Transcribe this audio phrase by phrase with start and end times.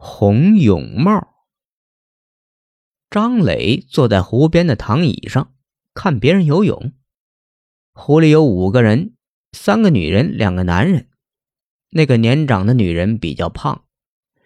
[0.00, 1.34] 红泳帽。
[3.10, 5.52] 张磊坐在湖边的躺椅上
[5.92, 6.92] 看别人游泳。
[7.94, 9.16] 湖里有五个人，
[9.50, 11.08] 三个女人，两个男人。
[11.90, 13.86] 那个年长的女人比较胖，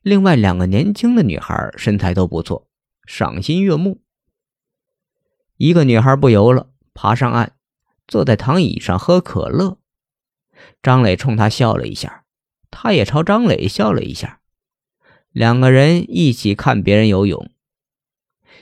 [0.00, 2.66] 另外两个年轻的女孩身材都不错，
[3.06, 4.00] 赏心悦目。
[5.58, 7.52] 一个女孩不游了，爬上岸，
[8.08, 9.78] 坐在躺椅上喝可乐。
[10.82, 12.24] 张磊冲她笑了一下，
[12.70, 14.40] 她也朝张磊笑了一下。
[15.34, 17.50] 两个人一起看别人游泳。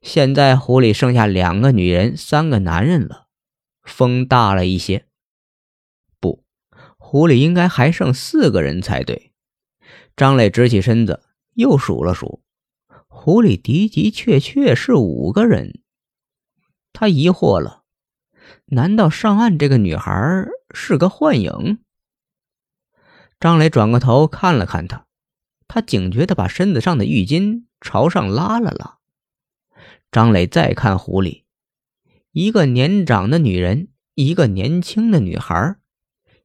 [0.00, 3.26] 现在湖里剩下两个女人，三个男人了，
[3.82, 5.04] 风大了一些。
[6.18, 6.42] 不，
[6.96, 9.32] 湖里应该还剩四个人才对。
[10.16, 11.22] 张磊直起身子，
[11.52, 12.42] 又数了数，
[13.08, 15.82] 湖里的的确确是五个人。
[16.94, 17.82] 他疑惑了，
[18.68, 21.80] 难道上岸这个女孩是个幻影？
[23.38, 25.03] 张磊转过头看了看她。
[25.66, 28.98] 他警觉地把身子上的浴巾朝上拉了拉。
[30.12, 31.44] 张磊再看湖里，
[32.32, 35.76] 一个年长的女人，一个年轻的女孩，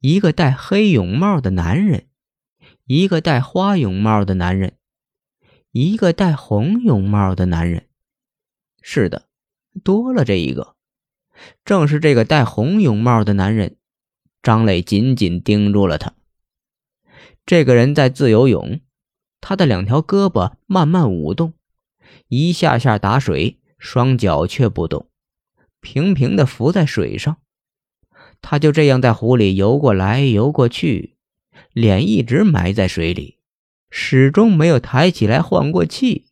[0.00, 2.08] 一个戴黑泳帽的男人，
[2.84, 4.76] 一个戴花泳帽的男人，
[5.70, 7.88] 一个戴红泳帽的男人。
[8.82, 9.28] 是的，
[9.82, 10.76] 多了这一个，
[11.64, 13.76] 正是这个戴红泳帽的男人。
[14.42, 16.12] 张磊紧紧盯住了他。
[17.46, 18.80] 这个人在自由泳。
[19.46, 21.52] 他的两条胳膊慢慢舞动，
[22.28, 25.10] 一下下打水，双脚却不动，
[25.82, 27.36] 平平的浮在水上。
[28.40, 31.18] 他就这样在湖里游过来游过去，
[31.74, 33.36] 脸一直埋在水里，
[33.90, 36.28] 始终没有抬起来换过气，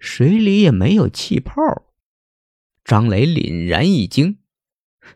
[0.00, 1.62] 水里也没有气泡。
[2.84, 4.38] 张磊凛然一惊，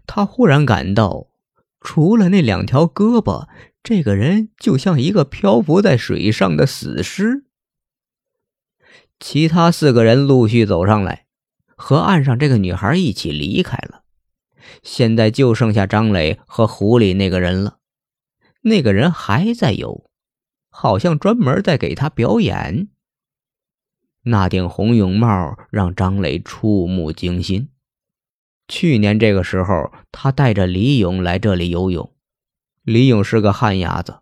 [0.07, 1.27] 他忽然感到，
[1.81, 3.49] 除了那两条胳膊。
[3.85, 7.45] 这个人就像一个漂浮在水上的死尸。
[9.21, 11.27] 其他四个人陆续走上来，
[11.77, 14.05] 和岸上这个女孩一起离开了。
[14.83, 17.77] 现在就剩下张磊和湖里那个人了。
[18.63, 20.11] 那个人还在游，
[20.71, 22.89] 好像专门在给他表演。
[24.23, 27.69] 那顶红泳帽让张磊触目惊心。
[28.67, 32.14] 去年这个时候，他带着李勇来这里游泳。
[32.85, 34.21] 李勇是个旱鸭子，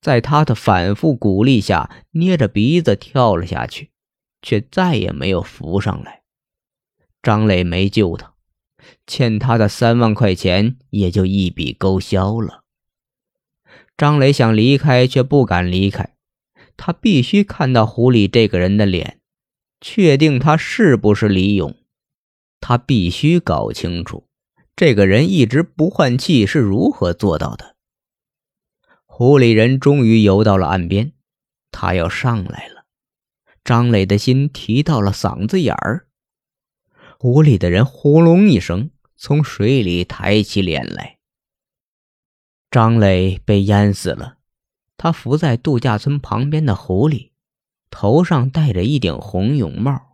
[0.00, 3.90] 在他的反复鼓励下，捏着鼻子跳了下去，
[4.42, 6.22] 却再也没有浮上来。
[7.22, 8.34] 张磊没救他，
[9.06, 12.64] 欠他的三万块钱也就一笔勾销了。
[13.96, 16.16] 张磊想离开，却不敢离开，
[16.76, 19.20] 他必须看到湖里这个人的脸，
[19.80, 21.76] 确定他是不是李勇。
[22.60, 24.26] 他必须搞清楚，
[24.74, 27.73] 这个人一直不换气是如何做到的。
[29.16, 31.12] 湖里人终于游到了岸边，
[31.70, 32.84] 他要上来了。
[33.62, 36.08] 张磊的心提到了嗓子眼儿。
[37.20, 41.18] 湖里的人呼隆一声从水里抬起脸来。
[42.72, 44.38] 张磊被淹死了，
[44.96, 47.30] 他浮在度假村旁边的湖里，
[47.90, 50.13] 头上戴着一顶红泳帽。